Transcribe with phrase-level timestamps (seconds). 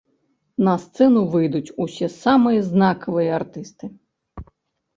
[0.67, 3.85] На сцэну выйдуць усе самыя знакавыя артысты.